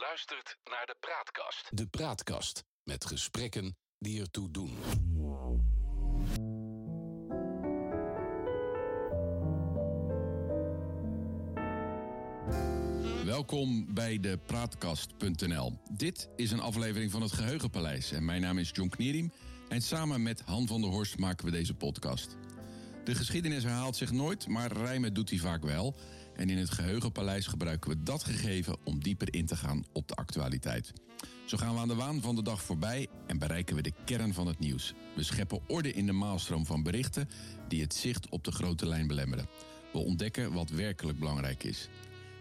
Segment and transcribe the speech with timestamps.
[0.00, 1.68] luistert naar de Praatkast.
[1.70, 4.76] De Praatkast met gesprekken die ertoe doen.
[13.24, 15.78] Welkom bij de Praatkast.nl.
[15.90, 19.32] Dit is een aflevering van het Geheugenpaleis en mijn naam is John Knierim
[19.68, 22.36] en samen met Han van der Horst maken we deze podcast.
[23.04, 25.96] De geschiedenis herhaalt zich nooit, maar rijmen doet hij vaak wel.
[26.40, 30.14] En in het Geheugenpaleis gebruiken we dat gegeven om dieper in te gaan op de
[30.14, 30.92] actualiteit.
[31.46, 34.34] Zo gaan we aan de waan van de dag voorbij en bereiken we de kern
[34.34, 34.94] van het nieuws.
[35.16, 37.28] We scheppen orde in de maalstroom van berichten
[37.68, 39.46] die het zicht op de grote lijn belemmeren.
[39.92, 41.88] We ontdekken wat werkelijk belangrijk is.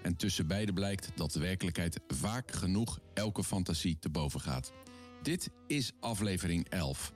[0.03, 4.71] En tussen beide blijkt dat de werkelijkheid vaak genoeg elke fantasie te boven gaat.
[5.21, 7.13] Dit is aflevering 11.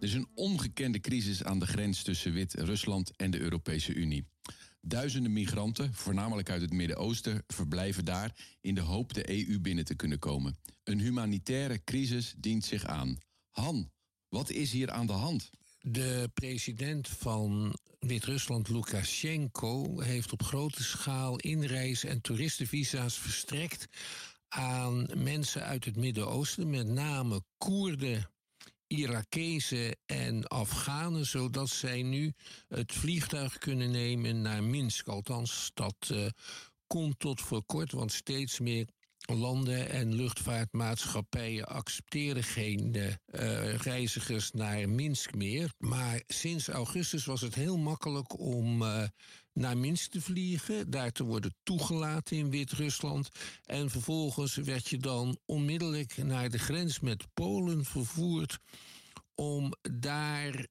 [0.00, 4.31] Er is een ongekende crisis aan de grens tussen Wit-Rusland en de Europese Unie.
[4.84, 9.94] Duizenden migranten, voornamelijk uit het Midden-Oosten, verblijven daar in de hoop de EU binnen te
[9.94, 10.58] kunnen komen.
[10.84, 13.18] Een humanitaire crisis dient zich aan.
[13.50, 13.90] Han,
[14.28, 15.50] wat is hier aan de hand?
[15.80, 23.88] De president van Wit-Rusland, Lukashenko, heeft op grote schaal inreis- en toeristenvisa's verstrekt
[24.48, 28.31] aan mensen uit het Midden-Oosten, met name Koerden
[28.92, 32.32] Irakezen en Afghanen, zodat zij nu
[32.68, 35.08] het vliegtuig kunnen nemen naar Minsk.
[35.08, 36.26] Althans, dat uh,
[36.86, 44.88] komt tot voor kort, want steeds meer landen en luchtvaartmaatschappijen accepteren geen uh, reizigers naar
[44.88, 45.72] Minsk meer.
[45.78, 48.82] Maar sinds augustus was het heel makkelijk om
[49.52, 53.28] naar Minsk te vliegen, daar te worden toegelaten in Wit-Rusland.
[53.64, 58.58] En vervolgens werd je dan onmiddellijk naar de grens met Polen vervoerd
[59.34, 60.64] om daar uh,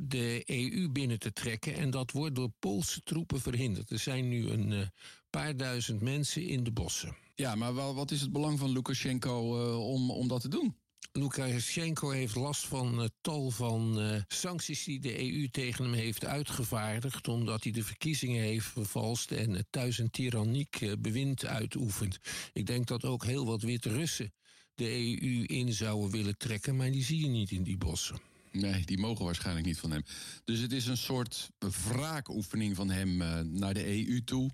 [0.00, 1.74] de EU binnen te trekken.
[1.74, 3.90] En dat wordt door Poolse troepen verhinderd.
[3.90, 4.86] Er zijn nu een uh,
[5.30, 7.16] paar duizend mensen in de bossen.
[7.34, 10.76] Ja, maar wel, wat is het belang van Lukashenko uh, om, om dat te doen?
[11.12, 16.24] Lukashenko heeft last van uh, tal van uh, sancties die de EU tegen hem heeft
[16.24, 22.18] uitgevaardigd, omdat hij de verkiezingen heeft vervalst en uh, thuis een tyranniek bewind uitoefent.
[22.52, 24.32] Ik denk dat ook heel wat Wit-Russen
[24.74, 28.20] de EU in zouden willen trekken, maar die zie je niet in die bossen.
[28.52, 30.02] Nee, die mogen waarschijnlijk niet van hem.
[30.44, 33.16] Dus het is een soort wraakoefening van hem
[33.58, 34.50] naar de EU toe,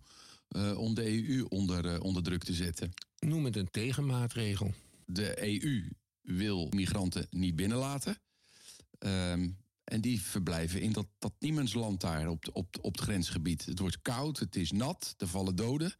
[0.76, 2.92] om de EU onder, onder druk te zetten.
[3.18, 4.74] Noem het een tegenmaatregel.
[5.06, 5.90] De EU
[6.22, 8.18] wil migranten niet binnenlaten.
[8.98, 13.64] Um, en die verblijven in dat, dat niemandsland daar op, op, op het grensgebied.
[13.64, 15.94] Het wordt koud, het is nat, er vallen doden.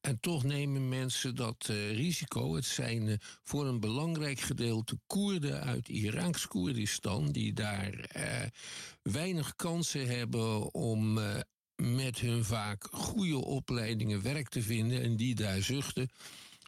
[0.00, 2.54] En toch nemen mensen dat uh, risico.
[2.54, 7.32] Het zijn uh, voor een belangrijk gedeelte Koerden uit Iraaks Koerdistan...
[7.32, 8.24] die daar uh,
[9.02, 11.18] weinig kansen hebben om
[11.76, 15.02] met hun vaak goede opleidingen werk te vinden...
[15.02, 16.10] en die daar zuchten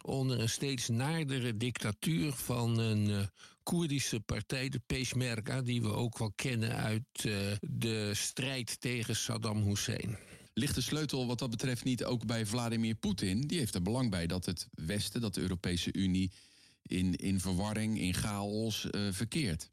[0.03, 3.21] onder een steeds naardere dictatuur van een uh,
[3.63, 9.63] Koerdische partij, de Peshmerga, die we ook wel kennen uit uh, de strijd tegen Saddam
[9.63, 10.17] Hussein.
[10.53, 13.41] Ligt de sleutel wat dat betreft niet ook bij Vladimir Poetin?
[13.41, 16.31] Die heeft er belang bij dat het Westen, dat de Europese Unie,
[16.81, 19.69] in, in verwarring, in chaos uh, verkeert.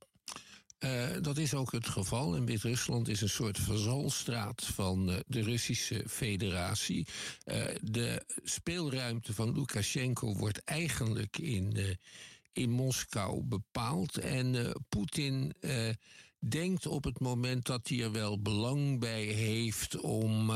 [0.84, 2.36] Uh, dat is ook het geval.
[2.36, 7.06] En Wit-Rusland is een soort verzalstraat van uh, de Russische Federatie.
[7.44, 11.96] Uh, de speelruimte van Lukashenko wordt eigenlijk in,
[12.52, 14.18] in Moskou bepaald.
[14.18, 15.54] En Poetin
[16.38, 20.50] denkt op het moment dat hij er wel belang bij heeft om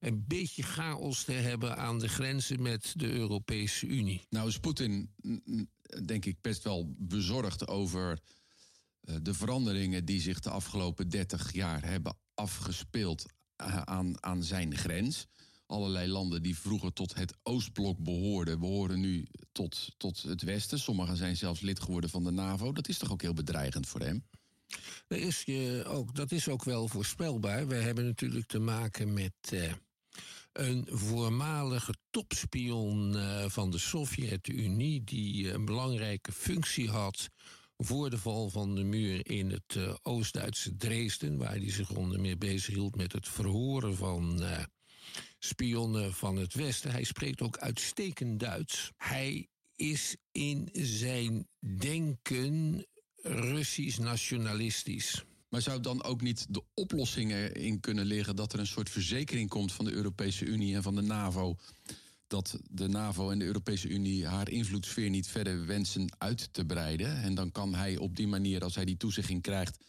[0.00, 4.26] een beetje chaos te hebben aan de grenzen met de Europese Unie.
[4.30, 5.10] Nou is Poetin,
[6.04, 8.18] denk ik, best wel bezorgd over
[9.22, 13.26] de veranderingen die zich de afgelopen 30 jaar hebben afgespeeld
[13.84, 15.26] aan, aan zijn grens.
[15.66, 20.78] Allerlei landen die vroeger tot het Oostblok behoorden, behoren nu tot, tot het Westen.
[20.78, 22.72] Sommigen zijn zelfs lid geworden van de NAVO.
[22.72, 24.26] Dat is toch ook heel bedreigend voor hem?
[25.06, 27.66] Dat is, je ook, dat is ook wel voorspelbaar.
[27.66, 29.32] We hebben natuurlijk te maken met.
[30.52, 33.16] Een voormalige topspion
[33.50, 37.28] van de Sovjet-Unie, die een belangrijke functie had
[37.76, 42.20] voor de val van de muur in het uh, Oost-Duitse Dresden, waar hij zich onder
[42.20, 44.62] meer bezighield met het verhoren van uh,
[45.38, 46.90] spionnen van het Westen.
[46.90, 48.92] Hij spreekt ook uitstekend Duits.
[48.96, 52.86] Hij is in zijn denken
[53.22, 55.24] Russisch nationalistisch.
[55.48, 59.48] Maar zou dan ook niet de oplossingen in kunnen liggen dat er een soort verzekering
[59.48, 61.56] komt van de Europese Unie en van de NAVO?
[62.26, 67.22] Dat de NAVO en de Europese Unie haar invloedssfeer niet verder wensen uit te breiden.
[67.22, 69.84] En dan kan hij op die manier, als hij die toezegging krijgt,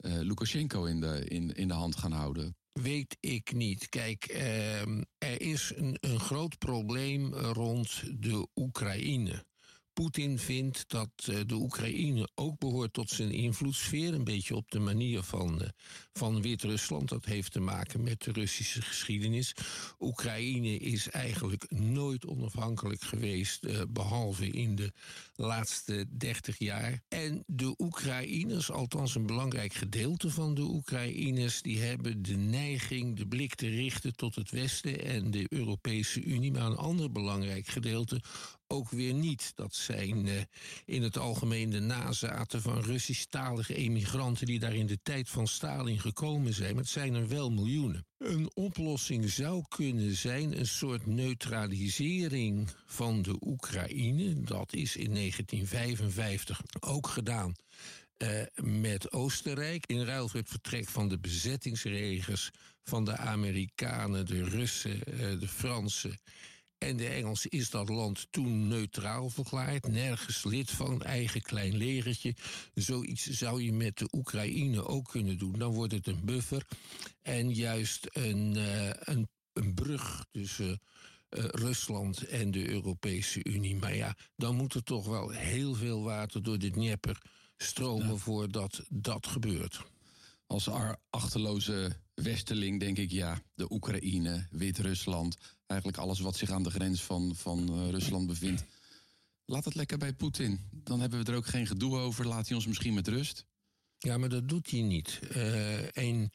[0.00, 2.56] uh, Lukashenko in de, in, in de hand gaan houden.
[2.72, 3.88] weet ik niet.
[3.88, 9.44] Kijk, ehm, er is een, een groot probleem rond de Oekraïne.
[9.94, 14.14] Poetin vindt dat eh, de Oekraïne ook behoort tot zijn invloedssfeer.
[14.14, 15.68] Een beetje op de manier van, uh,
[16.12, 17.08] van Wit-Rusland.
[17.08, 19.54] Dat heeft te maken met de Russische geschiedenis.
[19.98, 24.92] Oekraïne is eigenlijk nooit onafhankelijk geweest, uh, behalve in de
[25.34, 27.02] laatste dertig jaar.
[27.08, 33.26] En de Oekraïners, althans een belangrijk gedeelte van de Oekraïners, die hebben de neiging de
[33.26, 36.52] blik te richten tot het Westen en de Europese Unie.
[36.52, 38.22] Maar een ander belangrijk gedeelte
[38.66, 39.52] ook weer niet.
[39.54, 40.40] Dat zijn uh,
[40.84, 46.00] in het algemeen de nazaten van Russisch-talige emigranten die daar in de tijd van Stalin
[46.00, 46.74] gekomen zijn.
[46.74, 48.06] Maar het zijn er wel miljoenen.
[48.18, 54.40] Een oplossing zou kunnen zijn een soort neutralisering van de Oekraïne.
[54.40, 57.54] Dat is in 1955 ook gedaan.
[58.18, 59.86] Uh, met Oostenrijk.
[59.86, 62.50] In ruil voor het vertrek van de bezettingsregers
[62.82, 66.18] van de Amerikanen, de Russen, uh, de Fransen
[66.84, 69.88] en de Engelsen is dat land toen neutraal verklaard.
[69.88, 72.34] Nergens lid van een eigen klein legertje.
[72.74, 75.52] Zoiets zou je met de Oekraïne ook kunnen doen.
[75.58, 76.66] Dan wordt het een buffer.
[77.22, 80.80] En juist een, uh, een, een brug tussen.
[81.30, 83.76] Uh, Rusland en de Europese Unie.
[83.76, 87.22] Maar ja, dan moet er toch wel heel veel water door de Dnieper
[87.56, 88.16] stromen ja.
[88.16, 89.82] voordat dat gebeurt.
[90.46, 90.68] Als
[91.10, 95.36] achterloze westeling denk ik ja, de Oekraïne, Wit-Rusland,
[95.66, 98.64] eigenlijk alles wat zich aan de grens van, van uh, Rusland bevindt.
[99.44, 100.60] Laat het lekker bij Poetin.
[100.70, 102.26] Dan hebben we er ook geen gedoe over.
[102.26, 103.46] Laat hij ons misschien met rust.
[103.98, 105.20] Ja, maar dat doet hij niet.
[105.36, 106.30] Uh, en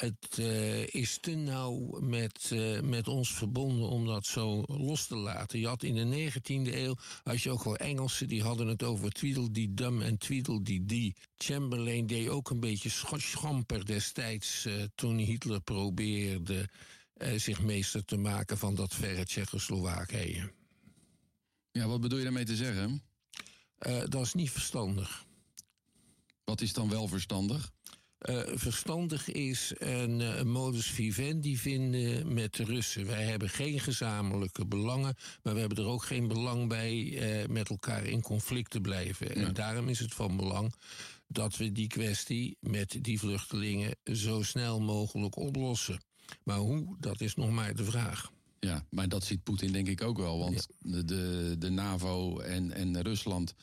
[0.00, 5.16] het uh, is te nauw met, uh, met ons verbonden om dat zo los te
[5.16, 5.58] laten.
[5.58, 9.10] Je had in de 19e eeuw, had je ook wel Engelsen, die hadden het over
[9.10, 11.14] Tweedledee-dum en Tweedledee-dee.
[11.36, 16.68] Chamberlain deed ook een beetje schamper destijds uh, toen Hitler probeerde
[17.36, 20.52] zich meester te maken van dat verre Tsjechoslowakije.
[21.72, 23.02] Ja, wat bedoel je daarmee te zeggen?
[24.08, 25.26] dat is niet verstandig.
[26.44, 27.72] Wat is dan wel verstandig?
[28.28, 33.06] Uh, verstandig is een, een, modus vivendi vinden met de Russen.
[33.06, 37.68] Wij hebben geen gezamenlijke belangen, maar we hebben er ook geen belang bij uh, met
[37.68, 39.26] elkaar in conflict te blijven.
[39.26, 39.46] Ja.
[39.46, 40.74] En daarom is het van belang
[41.26, 46.00] dat we die kwestie met die vluchtelingen zo snel mogelijk oplossen.
[46.44, 48.30] Maar hoe, dat is nog maar de vraag.
[48.60, 50.38] Ja, maar dat ziet Poetin denk ik ook wel.
[50.38, 50.90] Want ja.
[50.90, 53.54] de, de, de NAVO en, en Rusland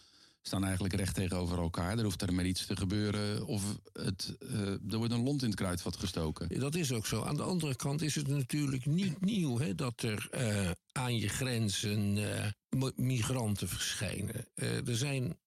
[0.47, 1.97] staan eigenlijk recht tegenover elkaar.
[1.97, 5.47] Er hoeft er maar iets te gebeuren of het, uh, er wordt een lont in
[5.47, 6.59] het kruidvat gestoken.
[6.59, 7.23] Dat is ook zo.
[7.23, 11.29] Aan de andere kant is het natuurlijk niet nieuw hè, dat er uh, aan je
[11.29, 14.47] grenzen uh, migranten verschijnen.
[14.55, 15.37] er zijn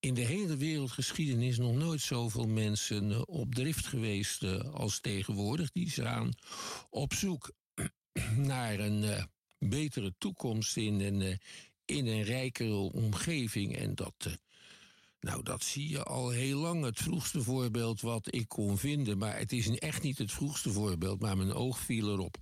[0.00, 5.70] in de hele wereldgeschiedenis nog nooit zoveel mensen op drift geweest als tegenwoordig.
[5.72, 6.34] Die zijn
[6.90, 7.52] op zoek
[8.36, 9.28] naar een
[9.58, 11.38] betere toekomst in een
[11.86, 13.76] in een rijkere omgeving.
[13.76, 14.32] En dat, uh,
[15.20, 16.84] nou, dat zie je al heel lang.
[16.84, 21.20] Het vroegste voorbeeld wat ik kon vinden, maar het is echt niet het vroegste voorbeeld,
[21.20, 22.36] maar mijn oog viel erop.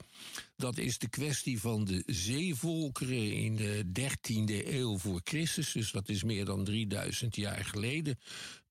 [0.57, 5.73] Dat is de kwestie van de zeevolkeren in de 13e eeuw voor Christus.
[5.73, 8.19] Dus dat is meer dan 3000 jaar geleden.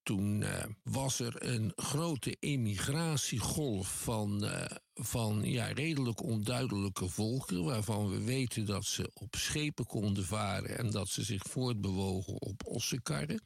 [0.04, 4.64] Toen uh, was er een grote emigratiegolf van, uh,
[4.94, 10.90] van ja, redelijk onduidelijke volkeren, waarvan we weten dat ze op schepen konden varen en
[10.90, 13.42] dat ze zich voortbewogen op ossenkarren.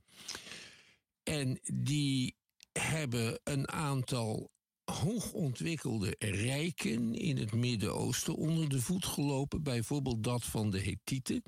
[1.23, 2.37] En die
[2.73, 4.51] hebben een aantal
[4.85, 11.43] hoogontwikkelde rijken in het Midden-Oosten onder de voet gelopen, bijvoorbeeld dat van de Hethieten.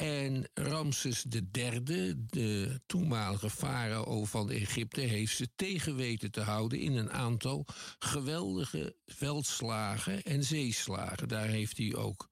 [0.00, 6.96] En Ramses III, de toenmalige farao van Egypte, heeft ze tegen weten te houden in
[6.96, 7.66] een aantal
[7.98, 11.28] geweldige veldslagen en zeeslagen.
[11.28, 12.28] Daar heeft hij ook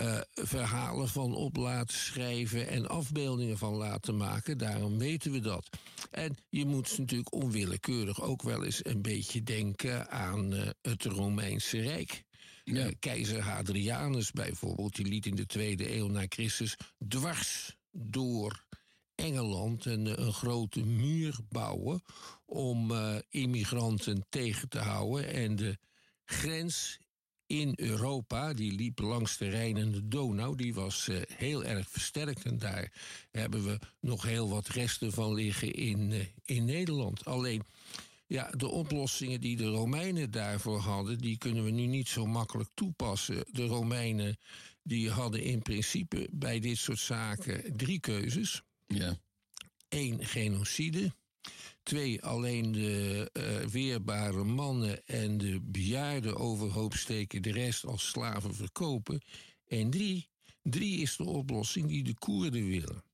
[0.00, 4.58] uh, verhalen van op laten schrijven en afbeeldingen van laten maken.
[4.58, 5.68] Daarom weten we dat.
[6.10, 11.80] En je moet natuurlijk onwillekeurig ook wel eens een beetje denken aan uh, het Romeinse
[11.80, 12.24] Rijk.
[12.66, 16.76] Uh, keizer Hadrianus bijvoorbeeld, die liet in de tweede eeuw na Christus
[17.08, 18.64] dwars door
[19.14, 22.02] Engeland een, een grote muur bouwen
[22.44, 25.78] om uh, immigranten tegen te houden en de
[26.24, 26.98] grens
[27.46, 32.44] in Europa, die liep langs de Rijn en de Donau, die was heel erg versterkt.
[32.44, 32.92] En daar
[33.30, 37.24] hebben we nog heel wat resten van liggen in, in Nederland.
[37.24, 37.62] Alleen,
[38.26, 42.68] ja, de oplossingen die de Romeinen daarvoor hadden, die kunnen we nu niet zo makkelijk
[42.74, 43.44] toepassen.
[43.50, 44.38] De Romeinen
[44.82, 48.62] die hadden in principe bij dit soort zaken drie keuzes.
[48.86, 49.18] Ja.
[49.88, 51.14] Eén, genocide.
[51.82, 58.54] Twee, alleen de uh, weerbare mannen en de bejaarden overhoop steken, de rest als slaven
[58.54, 59.22] verkopen.
[59.66, 60.28] En drie,
[60.62, 63.04] drie is de oplossing die de Koerden willen.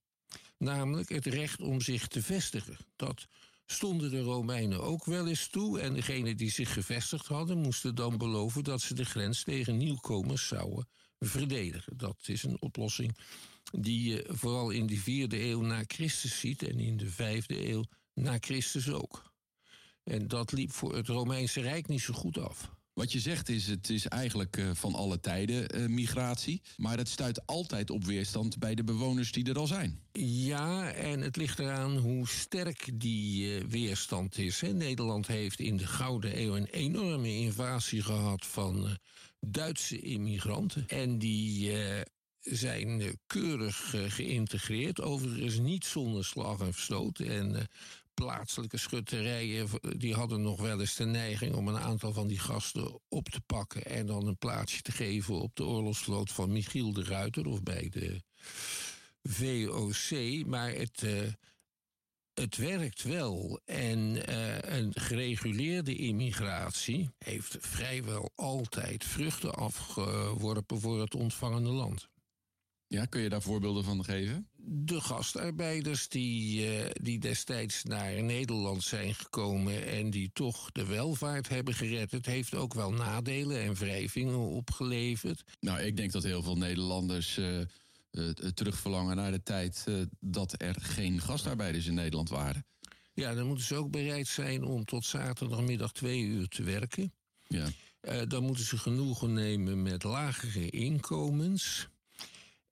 [0.58, 2.76] Namelijk het recht om zich te vestigen.
[2.96, 3.26] Dat
[3.72, 5.80] stonden de Romeinen ook wel eens toe.
[5.80, 10.46] En degenen die zich gevestigd hadden, moesten dan beloven dat ze de grens tegen nieuwkomers
[10.46, 10.88] zouden
[11.18, 11.96] verdedigen.
[11.96, 13.16] Dat is een oplossing
[13.80, 17.84] die je vooral in de vierde eeuw na Christus ziet en in de vijfde eeuw
[18.14, 19.32] na Christus ook.
[20.04, 22.70] En dat liep voor het Romeinse Rijk niet zo goed af.
[22.94, 26.62] Wat je zegt is, het is eigenlijk uh, van alle tijden uh, migratie.
[26.76, 30.00] Maar het stuit altijd op weerstand bij de bewoners die er al zijn.
[30.12, 34.60] Ja, en het ligt eraan hoe sterk die uh, weerstand is.
[34.60, 38.98] Nederland heeft in de Gouden Eeuw een enorme invasie gehad van
[39.40, 40.84] Duitse immigranten.
[40.88, 41.72] En die
[42.40, 45.00] zijn keurig geïntegreerd.
[45.00, 47.18] Overigens niet zonder slag en verstoot.
[47.18, 47.68] En
[48.14, 53.00] plaatselijke schutterijen die hadden nog wel eens de neiging om een aantal van die gasten
[53.08, 57.04] op te pakken en dan een plaatsje te geven op de oorlogsvloot van Michiel de
[57.04, 58.22] Ruiter of bij de
[59.22, 60.46] VOC.
[60.46, 61.32] Maar het, uh,
[62.34, 63.60] het werkt wel.
[63.64, 72.10] En uh, een gereguleerde immigratie heeft vrijwel altijd vruchten afgeworpen voor het ontvangende land.
[72.92, 74.48] Ja, kun je daar voorbeelden van geven?
[74.64, 81.48] De gastarbeiders die, uh, die destijds naar Nederland zijn gekomen en die toch de welvaart
[81.48, 82.10] hebben gered.
[82.10, 85.44] Het heeft ook wel nadelen en wrijvingen opgeleverd.
[85.60, 89.86] Nou, ik denk dat heel veel Nederlanders uh, uh, terugverlangen naar de tijd
[90.20, 92.66] dat er geen gastarbeiders in Nederland waren.
[93.14, 97.12] Ja, dan moeten ze ook bereid zijn om tot zaterdagmiddag twee uur te werken.
[97.46, 97.68] Ja.
[98.24, 101.90] dan moeten ze genoegen nemen met lagere inkomens.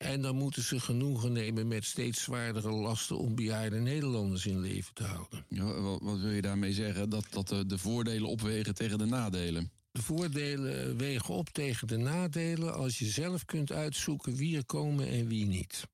[0.00, 4.94] En dan moeten ze genoegen nemen met steeds zwaardere lasten om bejaarde Nederlanders in leven
[4.94, 5.44] te houden.
[5.48, 7.10] Ja, wat, wil je daarmee zeggen?
[7.10, 9.70] Dat, dat de, de voordelen opwegen tegen de nadelen?
[9.92, 15.08] De voordelen wegen op tegen de nadelen als je zelf kunt uitzoeken wie er komen
[15.08, 15.84] en wie niet.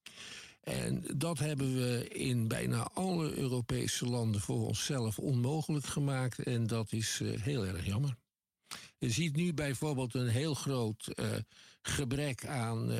[0.60, 6.38] En dat hebben we in bijna alle Europese landen voor onszelf onmogelijk gemaakt.
[6.38, 8.16] En dat is uh, heel erg jammer.
[8.98, 11.26] Je ziet nu bijvoorbeeld een heel groot uh,
[11.82, 12.98] gebrek aan uh,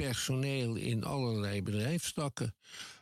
[0.00, 2.54] personeel in allerlei bedrijfstakken.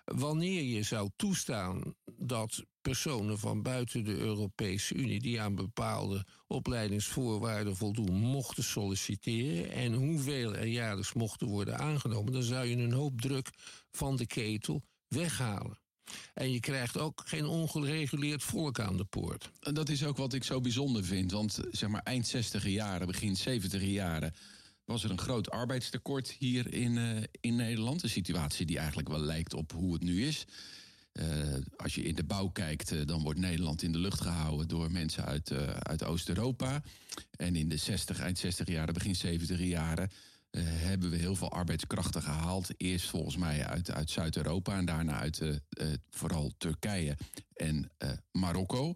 [0.04, 7.76] Wanneer je zou toestaan dat personen van buiten de Europese Unie die aan bepaalde opleidingsvoorwaarden
[7.76, 13.20] voldoen, mochten solliciteren en hoeveel er jaarlijks mochten worden aangenomen, dan zou je een hoop
[13.20, 13.50] druk
[13.90, 15.78] van de ketel weghalen.
[16.34, 19.50] En je krijgt ook geen ongereguleerd volk aan de poort.
[19.60, 21.30] En dat is ook wat ik zo bijzonder vind.
[21.30, 24.34] Want zeg maar eind 60 jaren, begin 70 jaren
[24.88, 28.02] was er een groot arbeidstekort hier in, uh, in Nederland.
[28.02, 30.44] Een situatie die eigenlijk wel lijkt op hoe het nu is.
[31.12, 31.24] Uh,
[31.76, 34.90] als je in de bouw kijkt, uh, dan wordt Nederland in de lucht gehouden door
[34.90, 35.52] mensen uit,
[35.82, 36.82] uit Oost-Europa.
[37.36, 40.10] En in de 60, eind 60 jaren, begin 70 jaren
[40.60, 42.70] hebben we heel veel arbeidskrachten gehaald.
[42.76, 45.42] Eerst volgens mij uit, uit Zuid-Europa en daarna uit
[46.10, 47.16] vooral Turkije
[47.54, 47.90] en
[48.30, 48.94] Marokko.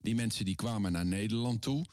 [0.00, 1.84] Die mensen die kwamen naar Nederland toe.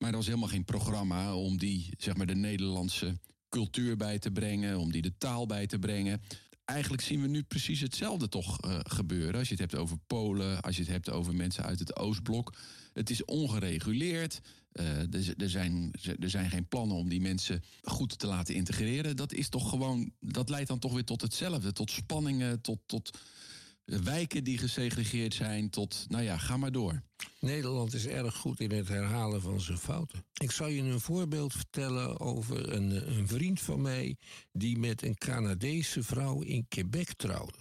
[0.00, 4.30] Maar er was helemaal geen programma om die, zeg maar, de Nederlandse cultuur bij te
[4.30, 6.22] brengen, om die de taal bij te brengen.
[6.64, 9.34] Eigenlijk zien we nu precies hetzelfde toch uh, gebeuren.
[9.38, 12.54] Als je het hebt over Polen, als je het hebt over mensen uit het Oostblok.
[12.92, 14.40] Het is ongereguleerd.
[14.72, 19.16] Uh, er, er, zijn, er zijn geen plannen om die mensen goed te laten integreren.
[19.16, 20.12] Dat is toch gewoon.
[20.20, 21.72] Dat leidt dan toch weer tot hetzelfde.
[21.72, 23.18] Tot spanningen, tot, tot
[24.02, 27.02] wijken die gesegregeerd zijn tot, nou ja, ga maar door.
[27.40, 30.24] Nederland is erg goed in het herhalen van zijn fouten.
[30.34, 34.16] Ik zal je een voorbeeld vertellen over een, een vriend van mij
[34.52, 37.58] die met een Canadese vrouw in Quebec trouwde.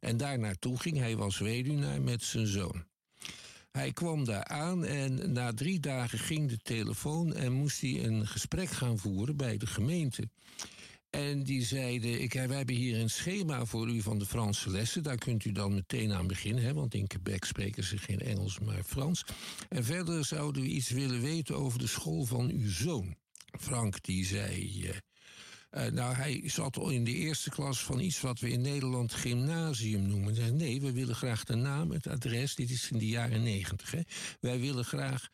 [0.00, 2.84] En daar naartoe ging, hij was weduwnaar met zijn zoon.
[3.70, 8.26] Hij kwam daar aan en na drie dagen ging de telefoon en moest hij een
[8.26, 10.28] gesprek gaan voeren bij de gemeente.
[11.10, 15.02] En die zeiden, ik, wij hebben hier een schema voor u van de Franse lessen.
[15.02, 18.58] Daar kunt u dan meteen aan beginnen, hè, want in Quebec spreken ze geen Engels,
[18.58, 19.24] maar Frans.
[19.68, 23.16] En verder zouden we iets willen weten over de school van uw zoon.
[23.60, 24.84] Frank die zei...
[24.84, 24.90] Uh,
[25.76, 29.14] uh, nou, hij zat al in de eerste klas van iets wat we in Nederland
[29.14, 30.34] gymnasium noemen.
[30.34, 32.54] Zei, nee, we willen graag de naam, het adres.
[32.54, 33.94] Dit is in de jaren negentig.
[34.40, 35.28] Wij willen graag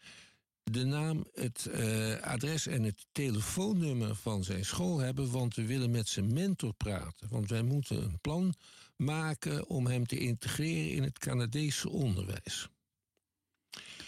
[0.64, 5.90] de naam, het uh, adres en het telefoonnummer van zijn school hebben, want we willen
[5.90, 7.28] met zijn mentor praten.
[7.28, 8.54] Want wij moeten een plan
[8.96, 12.68] maken om hem te integreren in het Canadese onderwijs.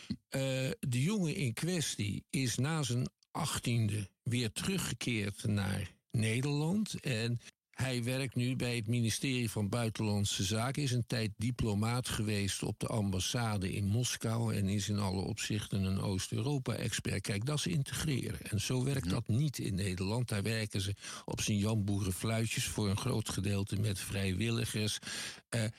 [0.09, 7.01] Uh, de jongen in kwestie is na zijn achttiende weer teruggekeerd naar Nederland.
[7.01, 7.41] En
[7.76, 10.83] Hij werkt nu bij het ministerie van Buitenlandse Zaken.
[10.83, 14.54] Is een tijd diplomaat geweest op de ambassade in Moskou.
[14.54, 17.21] En is in alle opzichten een Oost-Europa-expert.
[17.21, 18.40] Kijk, dat is integreren.
[18.42, 20.28] En zo werkt dat niet in Nederland.
[20.28, 24.99] Daar werken ze op zijn janboerenfluitjes voor een groot gedeelte met vrijwilligers.
[25.54, 25.71] Uh, uh,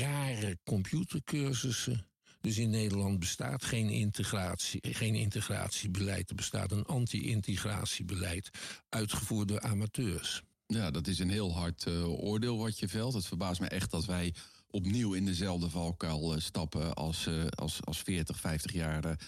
[0.00, 2.06] rare computercursussen.
[2.40, 6.28] Dus in Nederland bestaat geen, integratie, geen integratiebeleid.
[6.30, 8.50] Er bestaat een anti-integratiebeleid,
[8.88, 10.42] uitgevoerd door amateurs.
[10.66, 13.14] Ja, dat is een heel hard uh, oordeel wat je velt.
[13.14, 14.34] Het verbaast me echt dat wij
[14.70, 19.18] opnieuw in dezelfde valkuil uh, stappen als, uh, als, als 40, 50 jaar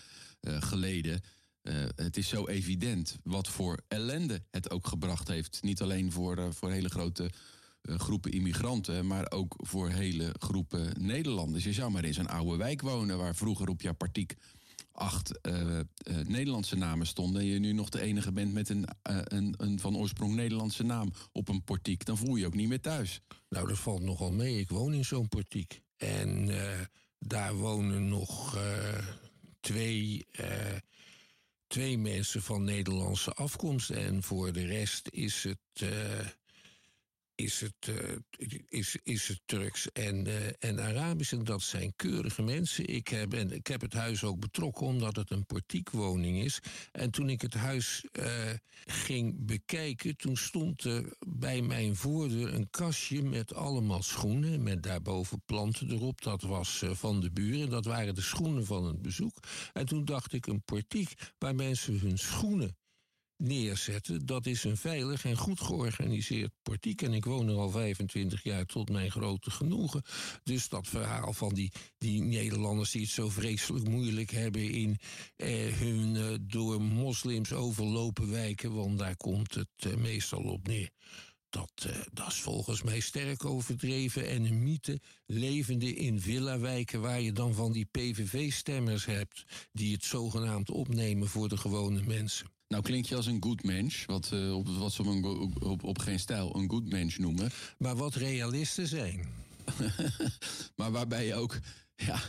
[0.40, 1.20] geleden.
[1.94, 5.62] het is zo evident wat voor ellende het ook gebracht heeft.
[5.62, 7.30] Niet alleen voor, voor hele grote
[7.82, 11.64] groepen immigranten, maar ook voor hele groepen Nederlanders.
[11.64, 14.36] Je zou maar in zo'n oude wijk wonen waar vroeger op jouw partiek
[14.98, 15.82] acht uh, uh,
[16.26, 17.40] Nederlandse namen stonden...
[17.40, 20.82] en je nu nog de enige bent met een, uh, een, een van oorsprong Nederlandse
[20.82, 22.04] naam op een portiek...
[22.04, 23.20] dan voel je je ook niet meer thuis.
[23.48, 24.58] Nou, dat valt nogal mee.
[24.58, 25.80] Ik woon in zo'n portiek.
[25.96, 26.50] En
[27.18, 28.58] daar wonen nog
[29.60, 30.26] twee,
[31.66, 33.90] twee mensen van Nederlandse afkomst.
[33.90, 35.88] En voor de rest is het
[37.38, 41.32] is het, uh, is, is het Turks en, uh, en Arabisch.
[41.32, 42.86] En dat zijn keurige mensen.
[42.86, 46.60] Ik heb, en ik heb het huis ook betrokken omdat het een portiekwoning is.
[46.92, 48.50] En toen ik het huis uh,
[48.84, 54.62] ging bekijken, toen stond er bij mijn voordeur een kastje met allemaal schoenen.
[54.62, 56.22] Met daarboven planten erop.
[56.22, 57.70] Dat was van de buren.
[57.70, 59.36] Dat waren de schoenen van het bezoek.
[59.72, 62.76] En toen dacht ik, een portiek waar mensen hun schoenen
[63.38, 64.26] neerzetten.
[64.26, 67.02] Dat is een veilig en goed georganiseerd portiek.
[67.02, 70.02] En ik woon er al 25 jaar tot mijn grote genoegen.
[70.42, 74.98] Dus dat verhaal van die, die Nederlanders die het zo vreselijk moeilijk hebben in
[75.36, 80.90] eh, hun eh, door moslims overlopen wijken, want daar komt het eh, meestal op neer.
[81.50, 87.20] Dat, uh, dat is volgens mij sterk overdreven en een mythe levende in villawijken waar
[87.20, 92.57] je dan van die PVV-stemmers hebt die het zogenaamd opnemen voor de gewone mensen.
[92.68, 95.98] Nou klink je als een good mens, wat, uh, op, wat ze op, op, op
[95.98, 97.50] geen stijl een good mens noemen.
[97.78, 99.26] Maar wat realisten zijn.
[100.76, 101.58] maar waarbij je ook,
[101.94, 102.20] ja,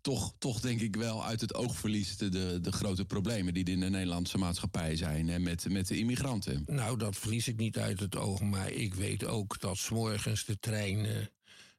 [0.00, 3.72] toch, toch denk ik wel uit het oog verliest de, de grote problemen die er
[3.72, 6.62] in de Nederlandse maatschappij zijn en met, met de immigranten.
[6.66, 10.58] Nou, dat verlies ik niet uit het oog, maar ik weet ook dat s'morgens de
[10.58, 11.30] treinen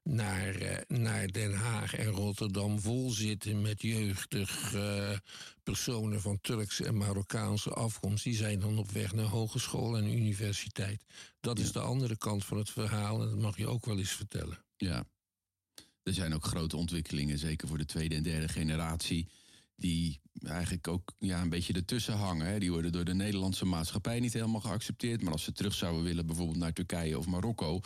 [0.10, 5.10] naar, uh, naar Den Haag en Rotterdam vol zitten met jeugdig uh,
[5.64, 8.24] personen van Turkse en Marokkaanse afkomst.
[8.24, 11.06] Die zijn dan op weg naar hogeschool en universiteit.
[11.40, 14.12] Dat is de andere kant van het verhaal en dat mag je ook wel eens
[14.12, 14.64] vertellen.
[14.78, 15.06] Ja,
[16.04, 19.28] er zijn ook grote ontwikkelingen, zeker voor de tweede en derde generatie.
[19.76, 22.48] Die eigenlijk ook ja, een beetje ertussen hangen.
[22.48, 22.60] Hè.
[22.60, 25.22] Die worden door de Nederlandse maatschappij niet helemaal geaccepteerd.
[25.22, 27.82] Maar als ze terug zouden willen, bijvoorbeeld naar Turkije of Marokko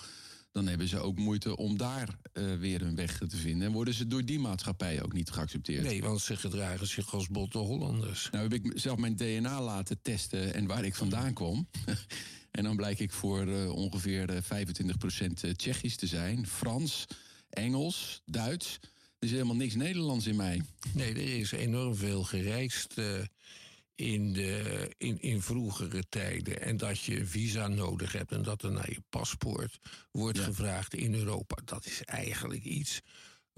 [0.51, 3.67] dan hebben ze ook moeite om daar uh, weer hun weg te vinden.
[3.67, 5.83] En worden ze door die maatschappij ook niet geaccepteerd.
[5.83, 8.29] Nee, want ze gedragen zich als botte Hollanders.
[8.31, 11.69] Nou heb ik zelf mijn DNA laten testen en waar ik vandaan kom.
[12.51, 14.45] en dan blijk ik voor uh, ongeveer 25%
[15.41, 16.47] eh, Tsjechisch te zijn.
[16.47, 17.05] Frans,
[17.49, 18.79] Engels, Duits.
[19.19, 20.61] Er is helemaal niks Nederlands in mij.
[20.93, 22.95] Nee, er is enorm veel gereisd
[23.99, 26.61] in, de, in, in vroegere tijden.
[26.61, 29.79] En dat je een visa nodig hebt en dat er naar je paspoort
[30.11, 31.61] wordt gevraagd in Europa.
[31.65, 33.01] Dat is eigenlijk iets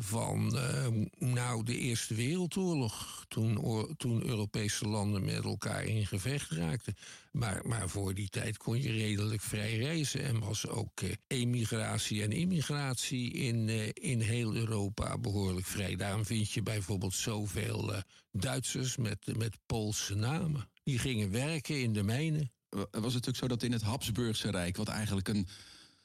[0.04, 0.88] van uh,
[1.18, 3.26] nou, de Eerste Wereldoorlog.
[3.28, 3.60] Toen,
[3.98, 6.96] toen Europese landen met elkaar in gevecht raakten.
[7.32, 10.24] Maar, maar voor die tijd kon je redelijk vrij reizen.
[10.24, 15.96] En was ook uh, emigratie en immigratie in, uh, in heel Europa behoorlijk vrij.
[15.96, 17.94] Daarom vind je bijvoorbeeld zoveel
[18.32, 20.70] Duitsers met, met Poolse namen.
[20.84, 22.52] Die gingen werken in de mijnen.
[22.70, 25.48] Was het natuurlijk zo dat in het Habsburgse Rijk, wat eigenlijk een,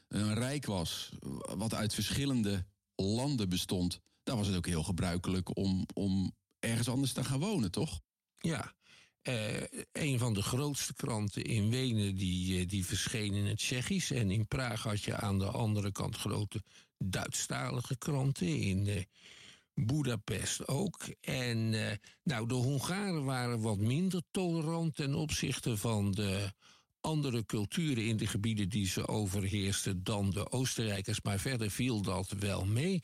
[0.08, 1.10] een rijk was,
[1.56, 2.64] wat uit verschillende
[2.96, 7.70] landen bestond, daar was het ook heel gebruikelijk om, om ergens anders te gaan wonen,
[7.70, 8.00] toch?
[8.38, 8.74] Ja.
[9.22, 14.10] Uh, een van de grootste kranten in Wenen die, uh, die verscheen in het Tsjechisch.
[14.10, 16.62] En in Praag had je aan de andere kant grote
[16.98, 18.46] Duitsstalige kranten.
[18.46, 19.02] In uh,
[19.74, 21.04] Budapest ook.
[21.20, 21.70] En
[22.22, 26.52] nou, de Hongaren waren wat minder tolerant ten opzichte van de
[27.06, 31.22] andere culturen in de gebieden die ze overheersten dan de Oostenrijkers.
[31.22, 33.02] Maar verder viel dat wel mee.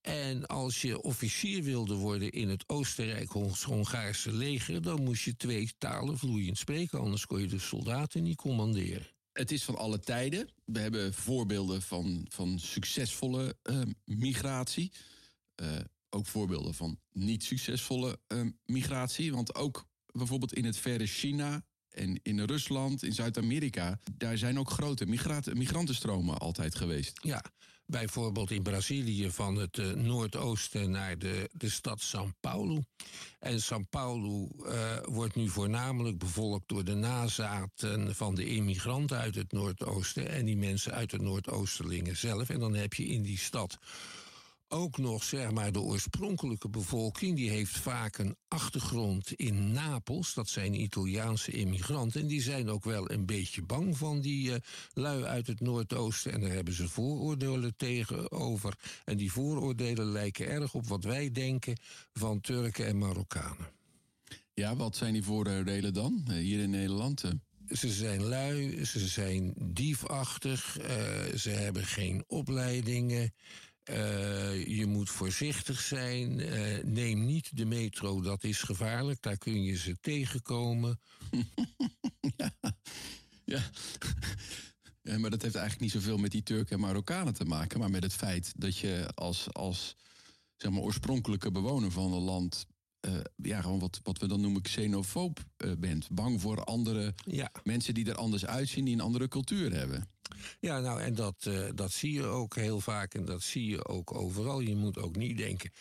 [0.00, 6.18] En als je officier wilde worden in het Oostenrijk-Hongaarse leger, dan moest je twee talen
[6.18, 9.06] vloeiend spreken, anders kon je de soldaten niet commanderen.
[9.32, 10.48] Het is van alle tijden.
[10.64, 14.92] We hebben voorbeelden van, van succesvolle uh, migratie.
[15.62, 15.68] Uh,
[16.10, 19.32] ook voorbeelden van niet succesvolle uh, migratie.
[19.32, 24.70] Want ook bijvoorbeeld in het verre China en in Rusland, in Zuid-Amerika, daar zijn ook
[24.70, 25.06] grote
[25.54, 27.20] migrantenstromen altijd geweest.
[27.22, 27.42] Ja,
[27.86, 32.82] bijvoorbeeld in Brazilië van het uh, noordoosten naar de, de stad São Paulo.
[33.38, 39.34] En São Paulo uh, wordt nu voornamelijk bevolkt door de nazaten van de immigranten uit
[39.34, 42.48] het noordoosten en die mensen uit de noordoosterlingen zelf.
[42.48, 43.78] En dan heb je in die stad
[44.72, 50.34] ook nog zeg maar de oorspronkelijke bevolking, die heeft vaak een achtergrond in Napels.
[50.34, 52.20] Dat zijn Italiaanse immigranten.
[52.20, 54.56] En die zijn ook wel een beetje bang van die uh,
[54.92, 56.32] lui uit het Noordoosten.
[56.32, 58.78] En daar hebben ze vooroordelen tegenover.
[59.04, 61.76] En die vooroordelen lijken erg op wat wij denken
[62.12, 63.70] van Turken en Marokkanen.
[64.54, 67.24] Ja, wat zijn die vooroordelen dan eh, hier in Nederland?
[67.68, 70.86] Ze zijn lui, ze zijn diefachtig, uh,
[71.36, 73.32] ze hebben geen opleidingen.
[73.90, 76.38] Uh, je moet voorzichtig zijn.
[76.38, 79.22] Uh, neem niet de metro, dat is gevaarlijk.
[79.22, 81.00] Daar kun je ze tegenkomen.
[82.36, 82.52] ja.
[83.44, 83.62] ja.
[85.02, 85.18] ja.
[85.18, 87.78] maar dat heeft eigenlijk niet zoveel met die Turken en Marokkanen te maken.
[87.78, 89.96] Maar met het feit dat je als, als
[90.56, 92.66] zeg maar, oorspronkelijke bewoner van een land.
[93.08, 95.44] Uh, ja, gewoon wat, wat we dan noemen xenofoob
[95.78, 96.08] bent.
[96.10, 97.50] Bang voor andere ja.
[97.64, 100.08] mensen die er anders uitzien, die een andere cultuur hebben.
[100.60, 103.86] Ja, nou, en dat, uh, dat zie je ook heel vaak en dat zie je
[103.86, 104.60] ook overal.
[104.60, 105.72] Je moet ook niet denken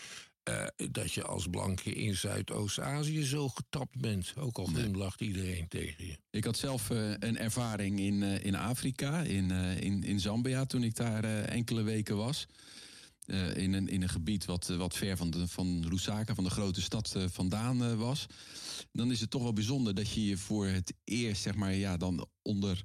[0.91, 4.33] dat je als blanke in Zuidoost-Azië zo getapt bent.
[4.37, 5.29] Ook al glimlacht nee.
[5.29, 6.17] iedereen tegen je.
[6.29, 11.23] Ik had zelf een ervaring in, in Afrika, in, in, in Zambia, toen ik daar
[11.43, 12.47] enkele weken was.
[13.55, 16.81] In, een, in een gebied wat, wat ver van, de, van Lusaka, van de grote
[16.81, 18.25] stad, vandaan was.
[18.91, 21.97] Dan is het toch wel bijzonder dat je je voor het eerst, zeg maar, ja,
[21.97, 22.83] dan onder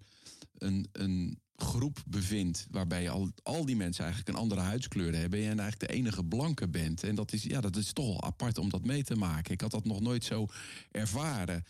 [0.59, 5.59] een, een groep bevindt waarbij al, al die mensen eigenlijk een andere huidskleur hebben en
[5.59, 7.03] eigenlijk de enige blanke bent.
[7.03, 9.53] En dat is, ja, dat is toch wel apart om dat mee te maken.
[9.53, 10.47] Ik had dat nog nooit zo
[10.91, 11.65] ervaren.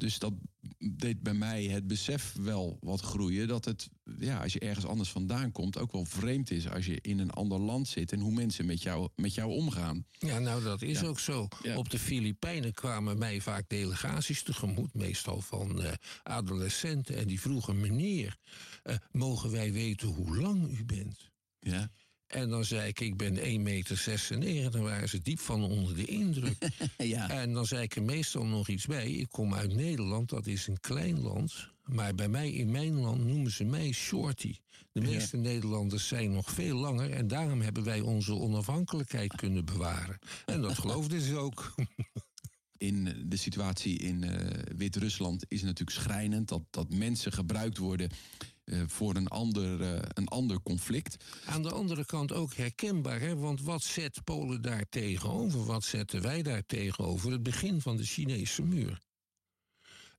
[0.00, 0.32] Dus dat
[0.78, 3.48] deed bij mij het besef wel wat groeien.
[3.48, 6.98] Dat het, ja, als je ergens anders vandaan komt, ook wel vreemd is als je
[7.00, 10.06] in een ander land zit en hoe mensen met jou, met jou omgaan.
[10.18, 11.06] Ja, nou, dat is ja.
[11.06, 11.48] ook zo.
[11.62, 11.76] Ja.
[11.76, 17.16] Op de Filipijnen kwamen mij vaak delegaties tegemoet, meestal van uh, adolescenten.
[17.16, 18.36] En die vroegen: meneer,
[18.84, 21.30] uh, mogen wij weten hoe lang u bent?
[21.58, 21.90] Ja.
[22.30, 24.70] En dan zei ik, ik ben 1,96 meter.
[24.70, 26.56] Dan waren ze diep van onder de indruk.
[26.96, 27.30] ja.
[27.30, 29.10] En dan zei ik er meestal nog iets bij.
[29.10, 31.68] Ik kom uit Nederland, dat is een klein land.
[31.84, 34.56] Maar bij mij in mijn land noemen ze mij Shorty.
[34.92, 35.42] De meeste ja.
[35.42, 37.10] Nederlanders zijn nog veel langer.
[37.10, 40.18] En daarom hebben wij onze onafhankelijkheid kunnen bewaren.
[40.46, 41.74] En dat geloofden ze ook.
[42.76, 44.36] in de situatie in uh,
[44.76, 46.48] Wit-Rusland is natuurlijk schrijnend.
[46.48, 48.10] Dat, dat mensen gebruikt worden
[48.86, 51.24] voor een ander, uh, een ander conflict.
[51.44, 53.36] Aan de andere kant ook herkenbaar, hè?
[53.36, 55.64] want wat zet Polen daar tegenover?
[55.64, 57.32] Wat zetten wij daar tegenover?
[57.32, 59.00] Het begin van de Chinese muur.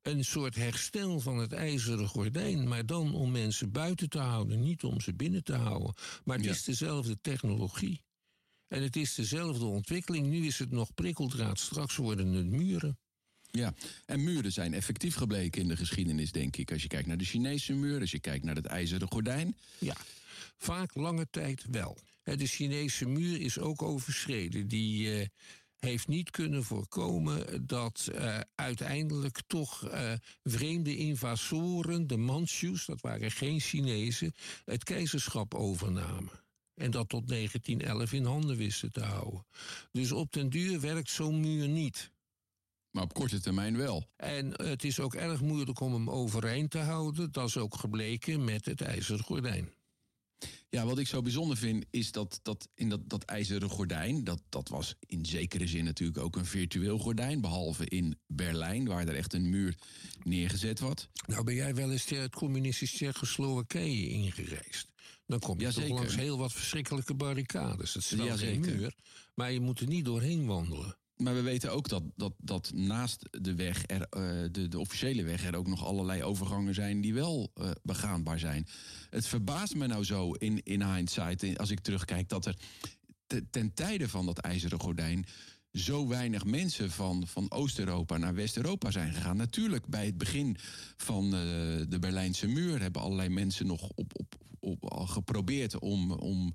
[0.01, 4.83] Een soort herstel van het ijzeren gordijn, maar dan om mensen buiten te houden, niet
[4.83, 5.93] om ze binnen te houden.
[6.23, 6.51] Maar het ja.
[6.51, 8.03] is dezelfde technologie.
[8.67, 10.27] En het is dezelfde ontwikkeling.
[10.27, 12.99] Nu is het nog prikkeldraad, straks worden het muren.
[13.51, 13.73] Ja,
[14.05, 16.71] en muren zijn effectief gebleken in de geschiedenis, denk ik.
[16.71, 19.57] Als je kijkt naar de Chinese muur, als je kijkt naar het ijzeren gordijn.
[19.77, 19.95] Ja,
[20.57, 21.97] vaak lange tijd wel.
[22.23, 24.67] De Chinese muur is ook overschreden.
[24.67, 25.25] Die uh,
[25.77, 30.11] heeft niet kunnen voorkomen dat uh, uiteindelijk toch uh,
[30.43, 34.33] vreemde invasoren, de Manchus, dat waren geen Chinezen,
[34.65, 36.39] het keizerschap overnamen.
[36.75, 39.45] En dat tot 1911 in handen wisten te houden.
[39.91, 42.11] Dus op den duur werkt zo'n muur niet.
[42.91, 44.07] Maar op korte termijn wel.
[44.15, 47.31] En het is ook erg moeilijk om hem overeind te houden.
[47.31, 49.69] Dat is ook gebleken met het ijzeren gordijn.
[50.69, 54.23] Ja, wat ik zo bijzonder vind is dat, dat in dat, dat ijzeren gordijn...
[54.23, 57.41] Dat, dat was in zekere zin natuurlijk ook een virtueel gordijn...
[57.41, 59.77] behalve in Berlijn, waar er echt een muur
[60.23, 61.09] neergezet wordt.
[61.25, 64.87] Nou ben jij wel eens het communistische Tsjechoslowakije ingereisd.
[65.25, 67.93] Dan kom je toch langs heel wat verschrikkelijke barricades.
[67.93, 68.95] Het ja, geen muur,
[69.35, 70.97] maar je moet er niet doorheen wandelen.
[71.21, 75.23] Maar we weten ook dat, dat, dat naast de weg, er, uh, de, de officiële
[75.23, 78.67] weg, er ook nog allerlei overgangen zijn die wel uh, begaanbaar zijn.
[79.09, 82.55] Het verbaast me nou zo in, in hindsight, als ik terugkijk, dat er
[83.27, 85.25] te, ten tijde van dat ijzeren gordijn
[85.73, 89.37] zo weinig mensen van, van Oost-Europa naar West-Europa zijn gegaan.
[89.37, 90.57] Natuurlijk, bij het begin
[90.97, 96.53] van de Berlijnse muur hebben allerlei mensen nog op, op, op, geprobeerd om, om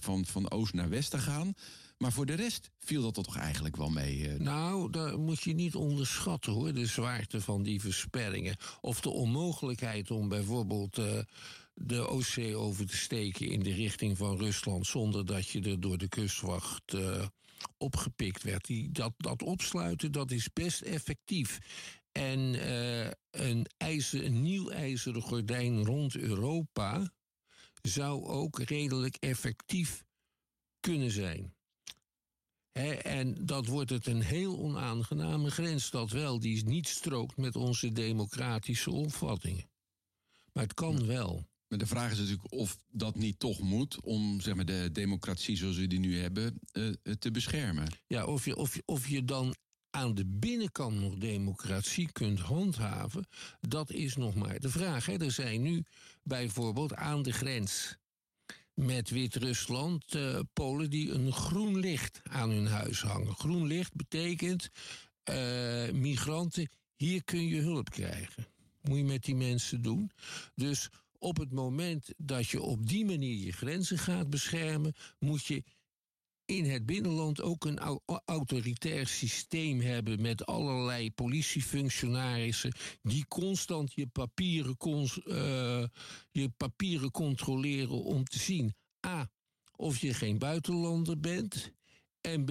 [0.00, 1.54] van, van oost naar west te gaan.
[2.02, 4.18] Maar voor de rest viel dat toch eigenlijk wel mee?
[4.18, 4.38] Uh...
[4.38, 8.56] Nou, dat moet je niet onderschatten hoor, de zwaarte van die versperringen.
[8.80, 11.18] Of de onmogelijkheid om bijvoorbeeld uh,
[11.74, 15.98] de Oostzee over te steken in de richting van Rusland zonder dat je er door
[15.98, 17.26] de kustwacht uh,
[17.76, 18.66] opgepikt werd.
[18.66, 21.58] Die, dat, dat opsluiten, dat is best effectief.
[22.12, 22.68] En
[23.30, 27.12] een, ijzer, een nieuw ijzeren gordijn rond Europa
[27.82, 30.04] zou ook redelijk effectief
[30.80, 31.54] kunnen zijn.
[32.72, 37.92] En dat wordt het een heel onaangename grens, dat wel, die niet strookt met onze
[37.92, 39.70] democratische opvattingen.
[40.52, 41.48] Maar het kan wel.
[41.68, 45.56] Maar de vraag is natuurlijk of dat niet toch moet om zeg maar, de democratie
[45.56, 47.88] zoals we die nu hebben uh, te beschermen.
[48.06, 49.54] Ja, of je, of, je, of je dan
[49.90, 53.26] aan de binnenkant nog democratie kunt handhaven,
[53.60, 55.06] dat is nog maar de vraag.
[55.06, 55.20] Hè.
[55.20, 55.84] Er zijn nu
[56.22, 57.96] bijvoorbeeld aan de grens
[58.84, 63.34] met Wit-Rusland uh, Polen die een groen licht aan hun huis hangen.
[63.34, 64.70] Groen licht betekent
[65.30, 68.46] uh, migranten, hier kun je hulp krijgen.
[68.82, 70.10] Moet je met die mensen doen.
[70.54, 70.88] Dus
[71.18, 75.64] op het moment dat je op die manier je grenzen gaat beschermen, moet je
[76.50, 84.76] in het binnenland ook een autoritair systeem hebben met allerlei politiefunctionarissen die constant je papieren,
[84.80, 85.84] uh,
[86.30, 88.74] je papieren controleren om te zien
[89.06, 89.30] A.
[89.76, 91.72] of je geen buitenlander bent
[92.20, 92.50] en B.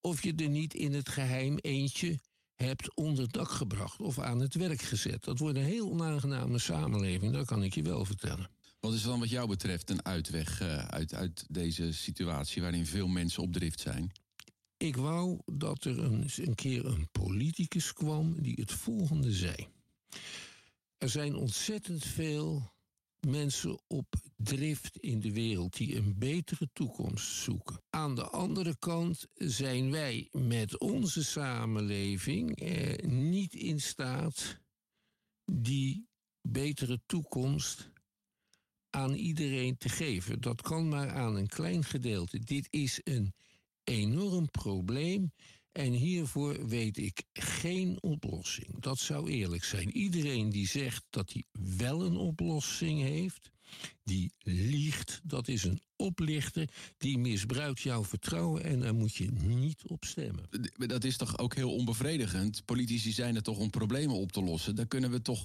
[0.00, 2.18] of je er niet in het geheim eentje
[2.54, 5.24] hebt onder dak gebracht of aan het werk gezet.
[5.24, 8.50] Dat wordt een heel onaangename samenleving, dat kan ik je wel vertellen.
[8.80, 13.08] Wat is dan wat jou betreft een uitweg uh, uit, uit deze situatie waarin veel
[13.08, 14.12] mensen op drift zijn?
[14.76, 19.68] Ik wou dat er een, een keer een politicus kwam die het volgende zei.
[20.98, 22.72] Er zijn ontzettend veel
[23.20, 27.80] mensen op drift in de wereld die een betere toekomst zoeken.
[27.90, 34.58] Aan de andere kant zijn wij met onze samenleving eh, niet in staat
[35.44, 36.08] die
[36.40, 37.90] betere toekomst
[38.90, 40.40] aan iedereen te geven.
[40.40, 42.38] Dat kan maar aan een klein gedeelte.
[42.38, 43.32] Dit is een
[43.84, 45.32] enorm probleem
[45.72, 48.80] en hiervoor weet ik geen oplossing.
[48.80, 49.96] Dat zou eerlijk zijn.
[49.96, 51.44] Iedereen die zegt dat hij
[51.76, 53.50] wel een oplossing heeft,
[54.02, 55.20] die liegt.
[55.24, 60.44] Dat is een oplichter die misbruikt jouw vertrouwen en daar moet je niet op stemmen.
[60.76, 62.64] Dat is toch ook heel onbevredigend?
[62.64, 64.74] Politici zijn er toch om problemen op te lossen?
[64.74, 65.44] Daar kunnen we toch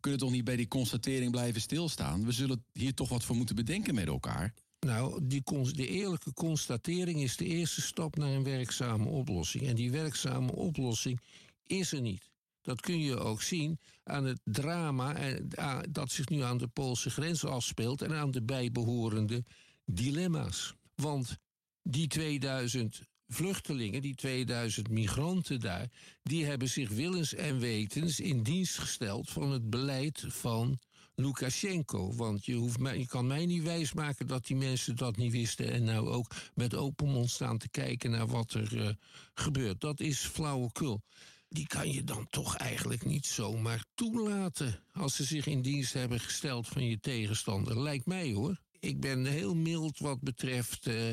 [0.00, 2.24] kunnen toch niet bij die constatering blijven stilstaan?
[2.24, 4.54] We zullen hier toch wat voor moeten bedenken met elkaar.
[4.80, 9.66] Nou, die, de eerlijke constatering is de eerste stap naar een werkzame oplossing.
[9.66, 11.20] En die werkzame oplossing
[11.66, 12.30] is er niet.
[12.62, 17.10] Dat kun je ook zien aan het drama eh, dat zich nu aan de Poolse
[17.10, 19.44] grens afspeelt en aan de bijbehorende
[19.84, 20.74] dilemma's.
[20.94, 21.38] Want
[21.82, 25.88] die 2000 vluchtelingen, die 2000 migranten daar,
[26.22, 30.78] die hebben zich willens en wetens in dienst gesteld van het beleid van
[31.14, 32.14] Lukashenko.
[32.14, 35.72] Want je, hoeft mij, je kan mij niet wijsmaken dat die mensen dat niet wisten
[35.72, 38.88] en nou ook met open mond staan te kijken naar wat er uh,
[39.34, 39.80] gebeurt.
[39.80, 41.02] Dat is flauwekul.
[41.48, 46.20] Die kan je dan toch eigenlijk niet zomaar toelaten als ze zich in dienst hebben
[46.20, 47.82] gesteld van je tegenstander.
[47.82, 48.60] Lijkt mij hoor.
[48.78, 50.86] Ik ben heel mild wat betreft.
[50.86, 51.12] Uh,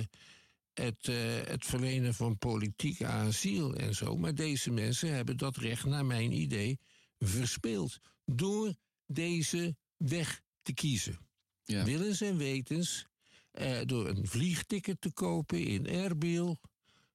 [0.77, 4.17] het, uh, het verlenen van politiek asiel en zo.
[4.17, 6.79] Maar deze mensen hebben dat recht, naar mijn idee,
[7.19, 7.99] verspeeld.
[8.25, 11.19] Door deze weg te kiezen.
[11.63, 11.83] Ja.
[11.83, 13.05] Willens en wetens,
[13.53, 16.57] uh, door een vliegticket te kopen in Erbil.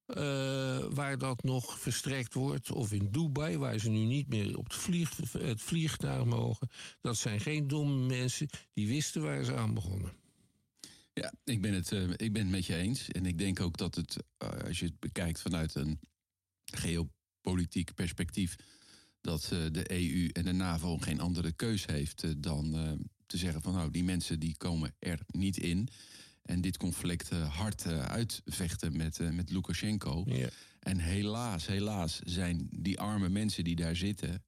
[0.06, 0.16] Uh,
[0.90, 4.74] waar dat nog verstrekt wordt, of in Dubai, waar ze nu niet meer op het,
[4.74, 6.68] vlieg, het vliegtuig mogen.
[7.00, 10.21] Dat zijn geen domme mensen die wisten waar ze aan begonnen.
[11.12, 13.08] Ja, ik ben, het, uh, ik ben het met je eens.
[13.08, 16.00] En ik denk ook dat het, uh, als je het bekijkt vanuit een
[16.64, 18.56] geopolitiek perspectief,
[19.20, 22.72] dat uh, de EU en de NAVO geen andere keus heeft dan
[23.26, 25.88] te zeggen van nou, die mensen die komen er niet in.
[26.42, 30.22] En dit conflict hard uitvechten met, met Lukashenko.
[30.26, 30.48] Ja.
[30.78, 34.44] En helaas, helaas zijn die arme mensen die daar zitten,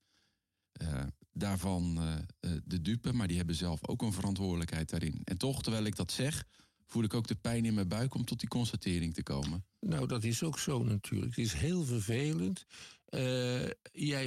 [1.34, 5.20] daarvan uh, de dupe, maar die hebben zelf ook een verantwoordelijkheid daarin.
[5.24, 6.44] En toch, terwijl ik dat zeg,
[6.86, 9.64] voel ik ook de pijn in mijn buik om tot die constatering te komen.
[9.80, 11.36] Nou, dat is ook zo natuurlijk.
[11.36, 12.64] Het is heel vervelend.
[13.10, 14.22] Uh, jij